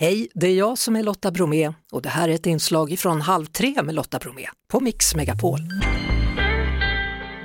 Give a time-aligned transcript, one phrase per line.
[0.00, 3.20] Hej, det är jag som är Lotta Bromé och det här är ett inslag från
[3.20, 5.60] Halv tre med Lotta Bromé på Mix Megapol.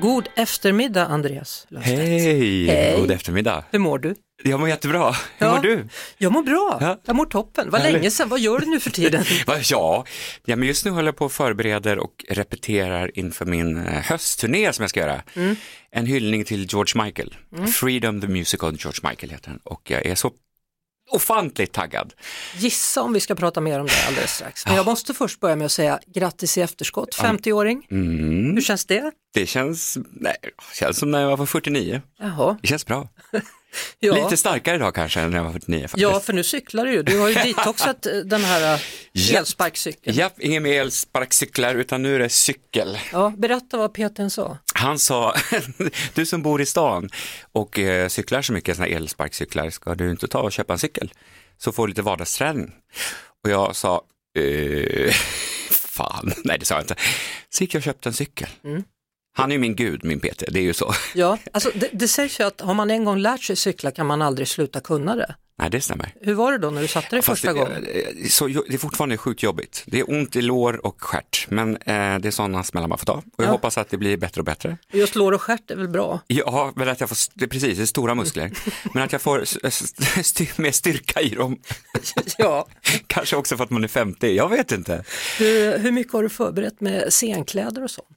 [0.02, 2.00] God eftermiddag Andreas Löfstedt.
[2.00, 2.98] Hej, Hej.
[3.00, 3.64] god eftermiddag.
[3.72, 4.16] Hur mår du?
[4.44, 5.12] Jag mår jättebra.
[5.38, 5.56] Hur Ja.
[5.56, 5.88] mår du?
[6.18, 7.02] Jag mår bra, Ja.
[7.06, 7.70] jag mår toppen.
[7.70, 9.24] Vad länge sedan, vad gör du nu för tiden?
[9.72, 10.06] Ja,
[10.46, 14.74] ja, men just nu håller jag på och förbereder och repeterar inför min eh, höstturné
[14.74, 15.22] som jag ska göra.
[15.34, 15.56] Mm.
[15.92, 17.36] En hyllning till George Michael.
[17.74, 20.32] Freedom the Musical George Michael heter den och jag är så
[21.12, 22.14] ofantligt taggad.
[22.56, 24.66] Gissa om vi ska prata mer om det alldeles strax.
[24.66, 27.88] Men jag måste först börja med att säga grattis i efterskott, 50-åring.
[27.92, 28.54] Mm.
[28.54, 29.12] Hur känns det?
[29.36, 30.36] Det känns, nej,
[30.74, 32.02] känns som när jag var 49.
[32.20, 33.08] Jaha, Det känns bra.
[34.00, 34.24] ja.
[34.24, 36.02] Lite starkare idag kanske än när jag var 49 faktiskt.
[36.02, 37.04] Ja, för nu cyklar du ju.
[37.04, 38.80] Du har ju detoxat eh, den här eh,
[39.12, 39.38] Ja.
[39.40, 40.16] elsparkcykeln.
[40.18, 42.98] Japp, inga mer elsparkcyklar utan nu är det cykel.
[43.12, 44.58] Ja, berätta vad Peter sa.
[44.74, 45.36] Han sa,
[46.14, 47.10] du som bor i stan
[47.52, 51.12] och eh, cyklar så mycket här elsparkcyklar, ska du inte ta och köpa en cykel?
[51.58, 52.72] Så får du lite vardagsträning.
[53.44, 54.02] Och jag sa,
[54.38, 55.12] eh,
[55.70, 56.96] fan, nej det sa jag inte.
[57.50, 58.48] Så gick jag och köpte en cykel.
[58.64, 58.84] Mm.
[59.38, 60.94] Han är ju min gud, min Peter, det är ju så.
[61.16, 64.06] Ja, alltså det, det sägs ju att har man en gång lärt sig cykla kan
[64.06, 65.36] man aldrig sluta kunna det.
[65.58, 66.14] Nej, det stämmer.
[66.22, 67.86] Hur var det då när du satte dig Fast första det, gången?
[67.94, 69.84] eh, Så, det är fortfarande sjukt jobbigt.
[69.86, 71.80] Det är ont i lår och stjärt, men eh,
[72.20, 73.14] det är sådana smällar man får ta.
[73.14, 73.52] Och jag Ja.
[73.52, 74.78] hoppas att det blir bättre och bättre.
[74.92, 76.20] Just lår och stjärt är väl bra?
[76.28, 78.52] Ja, men att jag får, det precis, det är stora muskler.
[78.94, 79.44] Men att jag får
[80.24, 81.58] styr, mer styrka i dem.
[82.38, 82.68] Ja.
[83.08, 85.04] Kanske också för att man är 50, jag vet inte.
[85.40, 88.08] Hur, hur mycket har du förberett med scenkläder och sånt?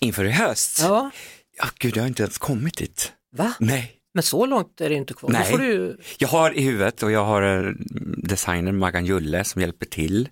[0.00, 0.78] Inför i höst?
[0.82, 1.10] Ja,
[1.58, 3.12] Ja, gud, jag har inte ens kommit dit.
[3.36, 3.54] va?
[3.60, 3.94] Nej.
[4.14, 5.30] Men så långt är det inte kvar.
[5.30, 5.52] Nej.
[5.60, 5.96] ju...
[6.18, 7.72] Jag har i huvudet och jag har eh,
[8.16, 10.28] designern Maggan Julle som hjälper till.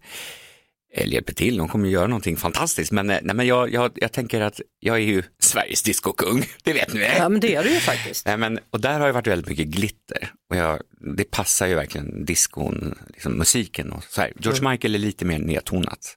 [0.94, 2.92] Eller hjälper till, de kommer göra någonting fantastiskt.
[2.92, 6.72] Men, eh, nej, men jag, jag, jag tänker att jag är ju Sveriges discokung, det
[6.72, 7.00] vet ni?
[7.18, 8.26] Ja, men det är du ju faktiskt.
[8.26, 10.80] Nej, men, och där har det varit väldigt mycket glitter och jag,
[11.16, 14.32] det passar ju verkligen diskon, liksom musiken och så här.
[14.38, 16.16] George Michael är lite mer nedtonat.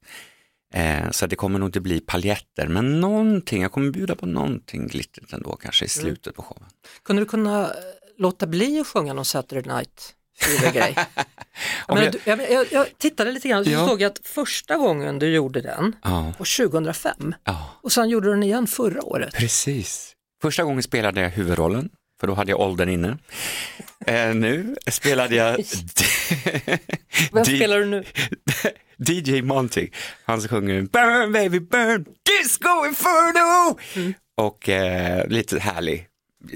[0.73, 4.87] Eh, så det kommer nog inte bli paljetter, men någonting, jag kommer bjuda på någonting
[4.87, 6.69] glittrigt ändå kanske i slutet på showen.
[7.03, 7.69] Kunde du kunna eh,
[8.17, 10.95] låta bli att sjunga någon Saturday Night Fever-grej?
[11.87, 13.87] Jag, menar, jag- du- jag, jag, jag tittade lite grann och så Ja.
[13.87, 18.27] såg jag att första gången du gjorde den Ja, var 2005 ja, och sen gjorde
[18.27, 19.33] du den igen förra året.
[19.33, 20.13] precis.
[20.41, 23.17] Första gången spelade jag huvudrollen, för då hade jag åldern inne.
[24.05, 25.55] Eh, nu spelade jag
[27.31, 28.03] Vem spelar du nu?
[29.07, 29.89] DJ Monty,
[30.23, 33.79] han som sjunger Burn baby burn, disco inferno!
[34.37, 36.07] Och eh, lite härlig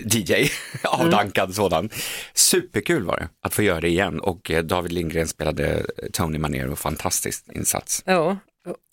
[0.05, 0.33] DJ,
[0.83, 1.89] avdankad sådan.
[2.33, 6.75] Superkul var det att få göra det igen och eh, David Lindgren spelade Tony Manero,
[6.75, 8.03] fantastisk insats.
[8.05, 8.37] Ja,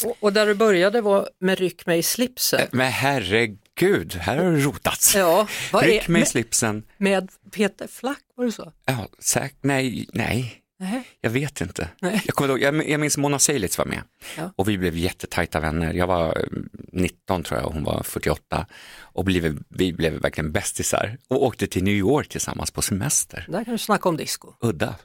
[0.05, 2.69] och, och där du började var med Ryck mig i slipsen.
[2.71, 5.15] Men herregud, här har det rotats.
[5.17, 8.73] Ja, Ryck mig i med, slipsen, med Peter Flack, var det så?
[8.87, 11.03] ja, säk, nej, nej, Nej.
[11.21, 11.89] jag vet inte.
[12.01, 12.23] Nej.
[12.27, 14.03] Jag, kommer ihåg, jag, jag minns Mona Seilitz var med
[14.37, 14.53] Ja.
[14.57, 15.93] och vi blev jättetajta vänner.
[15.95, 16.45] Jag var eh,
[16.93, 18.67] 19 tror jag och hon var 48
[19.01, 23.47] och blev, vi blev verkligen bästisar och åkte till New York tillsammans på semester.
[23.49, 24.53] Där kan du snacka om disco.
[24.61, 24.95] Udda.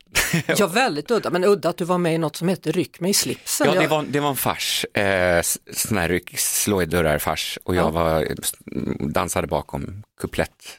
[0.57, 3.11] Ja, väldigt udda, men udda att du var med i något som heter Ryck mig
[3.11, 3.67] i slipsen.
[3.73, 5.41] Ja, det var, det var en fars, eh,
[5.73, 7.89] sån här ryck, slå i dörrar-fars och jag Ja.
[7.89, 8.27] var, eh,
[9.07, 10.69] dansade bakom kuplett, ku,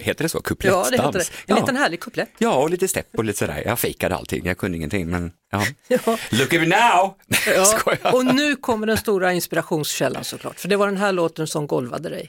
[0.00, 0.38] heter det så?
[0.38, 0.90] ja, Kuplettdans?
[0.90, 1.18] det heter det.
[1.18, 1.56] En ja.
[1.56, 2.30] liten härlig kuplett.
[2.38, 3.62] ja, och lite stepp och lite sådär.
[3.66, 5.64] Jag fejkade allting, jag kunde ingenting men ja.
[5.88, 6.18] Ja.
[6.30, 7.14] Look at me now!
[7.46, 8.12] Ja.
[8.12, 12.08] Och nu kommer den stora inspirationskällan såklart, för det var den här låten som golvade
[12.08, 12.28] dig.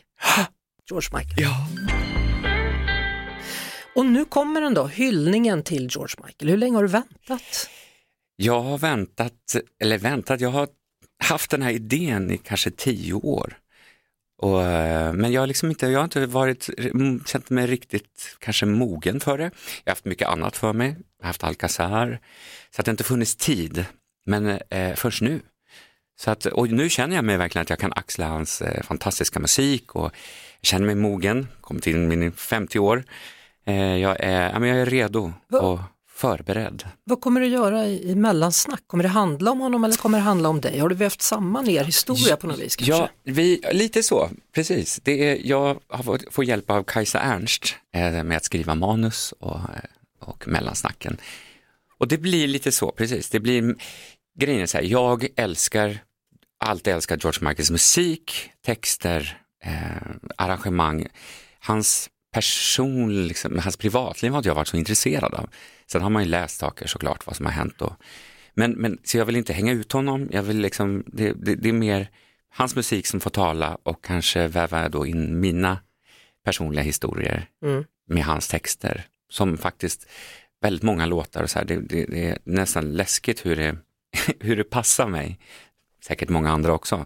[0.90, 1.44] George Michael.
[1.44, 1.68] Ja.
[3.96, 6.50] Och nu kommer den då, hyllningen till George Michael.
[6.50, 7.70] Hur länge har du väntat?
[8.36, 10.68] Jag har väntat, eller väntat, jag har
[11.24, 13.58] haft den här idén i kanske tio år.
[14.44, 18.38] Och, eh, men jag har liksom inte, jag har inte varit, mm, känt mig riktigt
[18.40, 19.44] kanske mogen för det.
[19.44, 22.20] Jag har haft mycket annat för mig, jag har haft Alcazar,
[22.76, 23.86] så att det inte funnits tid.
[24.26, 25.40] Men eh, först nu.
[26.20, 29.40] Så att, och nu känner jag mig verkligen att jag kan axla hans eh, fantastiska
[29.40, 30.12] musik och
[30.62, 33.04] jag känner mig mogen, kommit in i mina 50 år.
[33.66, 35.80] Eh, jag, är, jag är redo Va- och
[36.24, 36.84] förberedd.
[37.04, 38.84] Vad kommer du göra i, i mellansnack?
[38.88, 40.80] Kommer det handla om honom eller kommer det handla om dig?
[40.80, 42.94] Har du vävt samman er historia på något vis kanske?
[42.94, 45.00] Ja, vi, lite så, precis.
[45.04, 49.34] Det är, jag har fått, får hjälp av Kajsa Ernst eh, med att skriva manus
[49.40, 51.18] och, eh, och mellansnacken.
[51.98, 53.30] Och det blir lite så, precis.
[53.30, 53.76] Det blir,
[54.40, 55.98] grejen är så här, jag älskar,
[56.66, 59.72] alltid älskat George Michaels musik, texter, eh,
[60.38, 61.08] arrangemang.
[61.60, 65.50] Hans person, liksom, hans privatliv har inte jag varit så intresserad av.
[65.94, 67.82] Sen har man ju läst saker såklart, vad som har hänt.
[67.82, 67.94] Och,
[68.54, 71.70] men, men, så jag vill inte hänga ut honom, jag vill liksom, det, det, det
[71.70, 72.10] är mer
[72.50, 75.80] hans musik som får tala och kanske väva då in mina
[76.46, 77.84] personliga historier Mm.
[78.08, 80.08] med hans texter som faktiskt
[80.62, 83.78] väldigt många låtar och så här, det, det, det är nästan läskigt hur det,
[84.40, 85.40] hur det passar mig.
[86.06, 87.06] Säkert många andra också.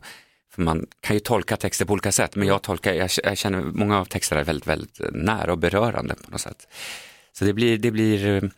[0.51, 3.62] För man kan ju tolka texter på olika sätt, men jag tolkar, jag, jag känner
[3.62, 6.68] många av texterna är väldigt, väldigt nära och berörande på något sätt.
[7.31, 8.51] Så det blir, det blir,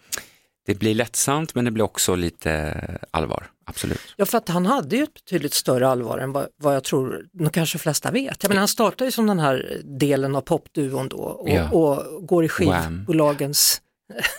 [0.70, 2.82] det blir lättsamt, men det blir också lite
[3.12, 4.14] allvar, absolut.
[4.16, 7.26] Ja, för att han hade ju ett betydligt större allvar än vad, vad jag tror
[7.32, 8.44] de kanske flesta vet.
[8.44, 11.70] Jag menar, han startade ju som den här delen av popduon då och, Ja.
[11.70, 13.82] och går i skivbolagens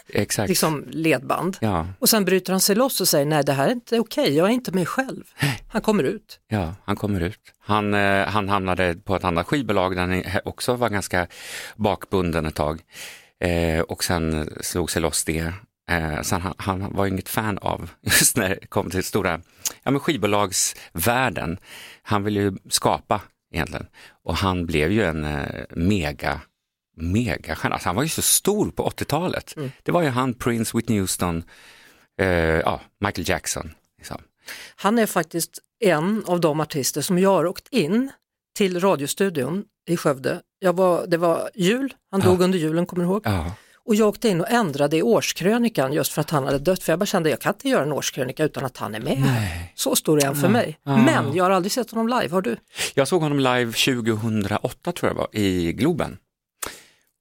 [0.09, 0.49] Exakt.
[0.49, 1.56] liksom, ledband.
[1.61, 4.37] Ja, Och sen bryter han sig loss och säger nej det här är inte okej,
[4.37, 5.25] jag är inte mig själv.
[5.69, 6.41] Han kommer ut.
[6.49, 7.41] ja, han kommer ut.
[7.59, 11.27] Han, eh, han hamnade på ett annat skivbolag där han också var ganska
[11.77, 12.81] bakbunden ett tag.
[13.41, 15.53] Eh, och sen slog sig loss det.
[15.90, 19.40] Eh, sen han, han var ju inget fan av just när det kom till stora
[19.82, 21.58] ja, men skivbolagsvärlden.
[22.02, 23.20] Han ville ju skapa
[23.54, 23.87] egentligen
[24.25, 26.40] och han blev ju en eh, mega
[26.96, 27.75] megastjärna.
[27.75, 29.54] Alltså, han var ju så stor på 80-talet.
[29.82, 31.42] Det var ju han, Prince, Whitney Houston,
[32.20, 33.70] eh, ja, Michael Jackson.
[33.98, 34.20] Liksom.
[34.76, 38.10] Han är faktiskt en av de artister som jag har åkt in
[38.56, 40.40] till radiostudion i Skövde.
[40.58, 43.22] Jag var, det var jul, han dog under julen, kommer du ihåg?
[43.25, 43.54] Ja.
[43.90, 46.92] Och jag åkte in och ändrade i årskrönikan just för att han hade dött, för
[46.92, 49.20] jag bara kände jag kan inte göra en årskrönika utan att han är med.
[49.20, 49.72] Nej.
[49.75, 50.78] Så stor är han för mig.
[50.82, 50.96] Ja.
[50.96, 52.56] Men jag har aldrig sett honom live, har du?
[52.94, 56.19] Jag såg honom live 2008 tror jag var, i Globen.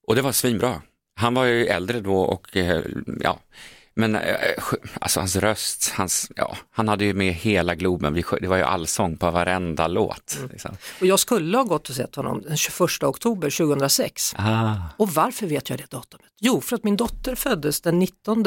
[0.07, 0.81] Och det var svinbra.
[1.15, 2.83] Han var ju äldre då och eh,
[3.19, 3.39] ja,
[3.99, 4.21] men eh,
[5.01, 9.17] alltså hans röst, hans, ja, han hade ju med hela Globen, det var ju allsång
[9.17, 10.37] på varenda låt.
[10.51, 10.77] Liksom.
[10.99, 14.33] Och jag skulle ha gått och sett honom den 21 oktober 2006.
[14.37, 16.25] Ah, Och varför vet jag det datumet?
[16.39, 18.45] Jo, för att min dotter föddes den 19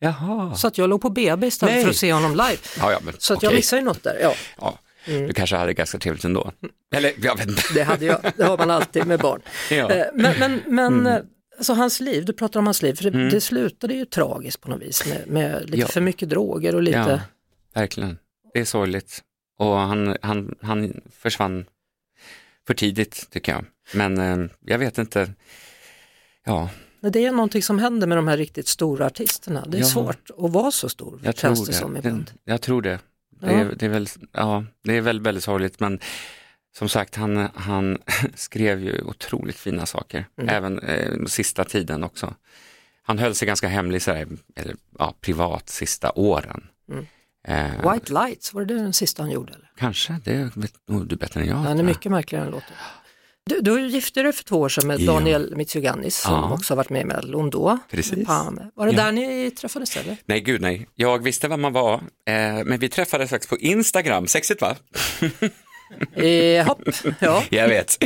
[0.00, 0.54] jaha.
[0.54, 1.84] så att jag låg på BB istället Nej.
[1.84, 2.58] för att se honom live.
[2.78, 3.58] Ja, ja, men, Så att jag okej.
[3.58, 4.18] missade ju något där.
[4.22, 6.52] Ja, Ja, du kanske hade ganska trevligt ändå.
[6.94, 7.62] Eller jag vet inte.
[7.74, 9.40] det hade jag, det har man alltid med barn.
[9.70, 9.90] Ja.
[9.90, 11.22] Eh, Men, men, men Mm.
[11.62, 14.70] Alltså hans liv, du pratar om hans liv, för det, det slutade ju tragiskt på
[14.70, 15.86] något vis med, med lite Ja.
[15.86, 17.20] för mycket droger och lite, Ja,
[17.80, 18.18] verkligen.
[18.54, 19.22] Det är sorgligt.
[19.58, 21.64] Och han, han, han försvann
[22.66, 23.64] för tidigt tycker jag.
[23.94, 25.30] Men eh, jag vet inte.
[26.44, 26.68] Ja,
[27.00, 29.64] Men det är någonting som händer med de här riktigt stora artisterna.
[29.68, 29.86] Det är Ja.
[29.86, 31.76] svårt att vara så stor, jag känns tror det det.
[31.78, 32.30] som ibland.
[32.44, 32.98] jag tror det.
[33.40, 33.52] Det, Ja.
[33.52, 35.80] är, det är väl, ja, det är väldigt, väldigt sorgligt.
[35.80, 36.00] Men
[36.78, 37.98] som sagt, han, han
[38.34, 40.26] skrev ju otroligt fina saker.
[40.38, 40.54] Mm.
[40.54, 42.34] Även eh, sista tiden också.
[43.02, 46.64] Han höll sig ganska hemlig, så här, eller, ja, privat, sista åren.
[46.92, 47.06] Mm.
[47.48, 49.52] Eh, White Lights, var det den sista han gjorde?
[49.52, 49.70] Eller?
[49.76, 51.56] Kanske, det vet nog du bättre än jag.
[51.56, 52.76] Han är mycket märkligare än låten.
[53.44, 55.12] Du, du gifte dig för två år sedan med Ja.
[55.12, 56.52] Daniel Mitsuganis som Ja.
[56.54, 57.78] också har varit med i Mellon då.
[57.90, 58.28] Precis.
[58.28, 59.04] Var det Ja.
[59.04, 60.16] där ni träffades eller?
[60.26, 60.88] Nej, gud nej.
[60.94, 64.26] Jag visste vem man var, eh, men vi träffades faktiskt på Instagram.
[64.26, 64.76] Sexigt va?
[66.16, 66.82] Eh, hopp,
[67.18, 67.42] ja.
[67.50, 67.98] Jag vet.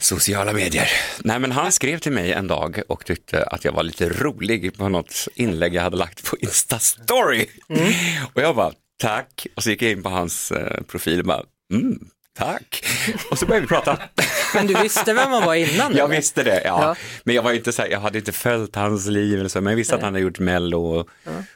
[0.00, 0.88] Sociala medier.
[1.18, 4.76] Nej, men han skrev till mig en dag och tyckte att jag var lite rolig
[4.76, 7.46] på något inlägg jag hade lagt på Insta-story.
[8.34, 9.46] Och jag bara, tack.
[9.54, 11.42] Och så gick jag in på hans eh, profil och bara,
[11.72, 11.98] mm,
[12.38, 12.84] tack.
[13.30, 13.98] Och så började vi prata.
[14.54, 15.92] Men du visste vem han var innan?
[15.96, 16.16] Jag eller?
[16.16, 16.82] visste det, ja.
[16.82, 16.96] Ja.
[17.24, 19.70] Men jag var inte så här, jag hade inte följt hans liv eller så, men
[19.70, 20.82] jag visste att han hade gjort Mello.
[20.84, 21.08] Och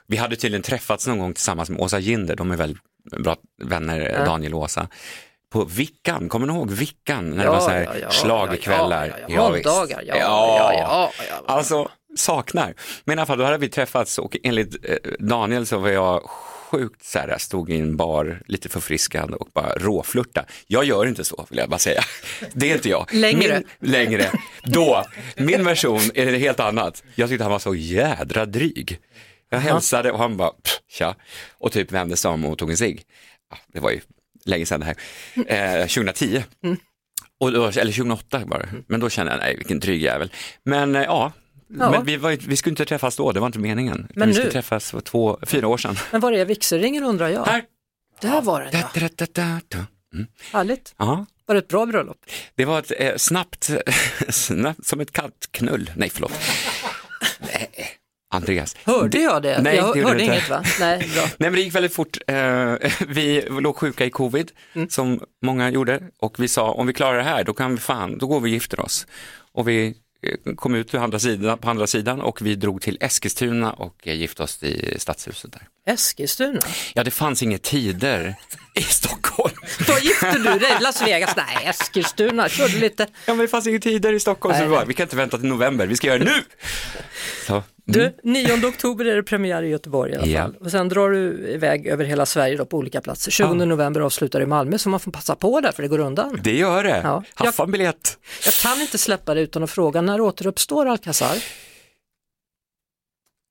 [0.07, 2.79] Vi hade tydligen träffats någon gång tillsammans med Åsa Ginder, de är väldigt
[3.19, 4.89] bra vänner, Daniel och Åsa.
[5.55, 7.31] På Vickan, kommer ni ihåg Vickan?
[7.31, 9.07] När det Ja, var så här ja, ja, schlagerkvällar.
[9.07, 9.51] ja, ja, ja.
[9.51, 9.67] visst.
[9.67, 11.43] Måndagar, ja, ja, ja, ja.
[11.47, 12.75] Alltså, saknar.
[13.05, 16.23] Men i alla fall, då hade vi träffats och enligt eh, Daniel så var jag
[16.23, 20.45] sjukt så här, stod i en bar, lite förfriskad och bara råflörta.
[20.67, 22.03] Jag gör inte så, vill jag bara säga.
[22.53, 23.07] Det är inte jag.
[23.13, 23.63] Längre.
[23.81, 24.31] Min, längre.
[24.65, 25.05] Då,
[25.37, 27.03] min version är det helt annat.
[27.15, 28.99] Jag tyckte han var så jädra dryg.
[29.51, 31.15] Jag hälsade och han bara, "Pff, tja,
[31.59, 33.03] och typ vände sig om och tog en cigg.
[33.51, 34.01] Ja, det var ju
[34.47, 36.45] länge sedan det här, eh, 2010.
[37.41, 40.33] Och då, eller 2008 bara, men då kände jag, nej vilken dryg jävel.
[40.65, 41.33] Men eh, ja,
[41.79, 41.91] Ja.
[41.91, 44.09] Men vi, var, vi skulle inte träffas då, det var inte meningen.
[44.15, 45.97] Men vi skulle träffas för två, fyra år sedan.
[46.13, 47.45] Men var är vigselringen undrar jag?
[47.45, 47.65] Här!
[48.21, 48.91] Där var den ja.
[48.95, 49.87] da, da, da, da.
[50.53, 50.95] Härligt.
[50.99, 52.17] Ja, Var det ett bra bröllop?
[52.55, 53.71] det var ett eh, snabbt,
[54.29, 55.91] snabbt, som ett kattknull.
[55.97, 56.33] Nej, förlåt.
[57.39, 57.71] Nej,
[58.31, 58.77] Andreas.
[58.85, 59.63] Hörde jag det?
[59.63, 60.35] Nej, jag det hörde inte.
[60.35, 60.63] inget va?
[60.81, 61.23] Nej, bra.
[61.23, 62.19] Nej men det gick väldigt fort.
[62.27, 62.35] Eh,
[63.09, 64.89] vi låg sjuka i covid Mm.
[64.89, 68.19] som många gjorde och vi sa om vi klarar det här då kan vi fan,
[68.19, 69.07] då går vi och gifter oss.
[69.53, 69.95] Och vi
[70.47, 74.09] eh, kom ut på andra sidan, på andra sidan och vi drog till Eskilstuna och
[74.09, 75.69] eh, gifte oss i stadshuset där.
[75.87, 76.61] Eskilstuna.
[76.95, 78.35] Ja det fanns inga tider
[78.75, 79.55] i Stockholm.
[79.87, 81.37] Då gifte du dig i Las Vegas?
[81.37, 82.49] Nej, Eskilstuna.
[82.49, 83.03] Körde lite.
[83.27, 85.17] Ja men det fanns inga tider i Stockholm så Nej, vi bara, vi kan inte
[85.17, 86.43] vänta till november, vi ska göra det nu.
[87.47, 90.43] Så, Du, 9 oktober är det premiär i Göteborg i alla Ja.
[90.43, 90.57] fall.
[90.61, 93.31] Och sen drar du iväg över hela Sverige då på olika platser.
[93.31, 93.55] 20 Ja.
[93.55, 96.41] november avslutar i Malmö så man får passa på där för det går undan.
[96.45, 97.01] det gör det.
[97.05, 97.23] Ja.
[97.35, 98.19] Haffa en biljett.
[98.45, 101.37] Jag kan inte släppa det utan att fråga, när återuppstår Alcazar?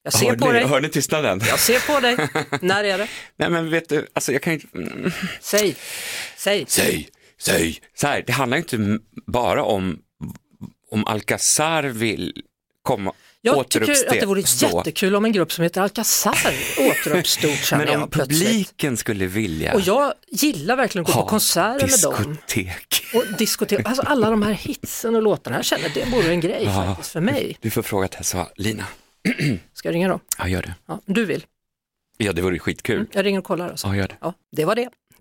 [0.04, 0.68] Jag ser hör på ni, dig.
[0.68, 1.42] Hör ni tystnaden?
[1.48, 2.18] Jag ser på dig.
[2.62, 3.08] När är det?
[3.38, 4.68] Nej men vet du, alltså jag kan inte...
[4.78, 5.12] mm.
[5.42, 5.76] Säg.
[6.38, 6.66] Säg.
[6.68, 7.10] Säg,
[7.40, 7.80] säg.
[7.94, 10.00] Så här, det handlar inte bara om
[10.92, 12.34] om Alcazar vill
[12.82, 13.14] komma
[13.46, 16.38] Jag tycker att det vore jättekul om en grupp som heter Alcazar
[16.80, 21.28] återuppstod känner Men om jag publiken skulle vilja Och jag gillar verkligen att gå på
[21.28, 22.38] konserter med dem.
[22.38, 23.04] diskotek.
[23.14, 26.62] Och diskutera, alltså alla de här hitsen och låtarna, jag känner det vore en grej
[26.66, 26.86] Ja.
[26.86, 27.58] faktiskt för mig.
[27.62, 28.86] Du får fråga Tessa, Lina.
[29.74, 30.20] Ska jag ringa då?
[30.38, 30.76] Ja, gör det.
[30.88, 31.46] Ja, du vill?
[32.18, 33.06] Ja, det vore skitkul.
[33.12, 33.88] Jag ringer och kollar alltså.
[33.88, 34.18] Ja, gör det.
[34.22, 34.90] Ja, det var det.